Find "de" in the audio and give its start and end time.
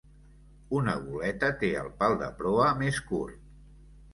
2.25-2.31